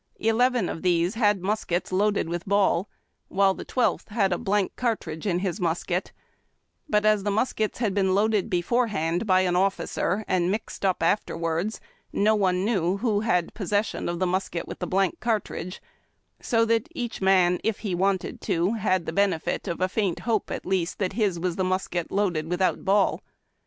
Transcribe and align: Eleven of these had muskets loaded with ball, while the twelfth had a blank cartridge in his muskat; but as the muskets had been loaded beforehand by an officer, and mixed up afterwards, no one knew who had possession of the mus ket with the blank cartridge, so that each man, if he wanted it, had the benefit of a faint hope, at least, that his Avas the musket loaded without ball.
Eleven 0.19 0.67
of 0.67 0.81
these 0.81 1.13
had 1.13 1.43
muskets 1.43 1.91
loaded 1.91 2.27
with 2.27 2.43
ball, 2.47 2.89
while 3.27 3.53
the 3.53 3.63
twelfth 3.63 4.07
had 4.07 4.33
a 4.33 4.37
blank 4.39 4.75
cartridge 4.75 5.27
in 5.27 5.37
his 5.37 5.59
muskat; 5.59 6.11
but 6.89 7.05
as 7.05 7.21
the 7.21 7.29
muskets 7.29 7.77
had 7.77 7.93
been 7.93 8.15
loaded 8.15 8.49
beforehand 8.49 9.27
by 9.27 9.41
an 9.41 9.55
officer, 9.55 10.25
and 10.27 10.49
mixed 10.49 10.83
up 10.83 11.03
afterwards, 11.03 11.79
no 12.11 12.33
one 12.33 12.65
knew 12.65 12.97
who 12.97 13.19
had 13.19 13.53
possession 13.53 14.09
of 14.09 14.17
the 14.17 14.25
mus 14.25 14.49
ket 14.49 14.67
with 14.67 14.79
the 14.79 14.87
blank 14.87 15.19
cartridge, 15.19 15.79
so 16.41 16.65
that 16.65 16.87
each 16.95 17.21
man, 17.21 17.59
if 17.63 17.81
he 17.81 17.93
wanted 17.93 18.39
it, 18.49 18.77
had 18.77 19.05
the 19.05 19.13
benefit 19.13 19.67
of 19.67 19.79
a 19.79 19.87
faint 19.87 20.21
hope, 20.21 20.49
at 20.49 20.65
least, 20.65 20.97
that 20.97 21.13
his 21.13 21.37
Avas 21.37 21.57
the 21.57 21.63
musket 21.63 22.11
loaded 22.11 22.49
without 22.49 22.83
ball. 22.83 23.21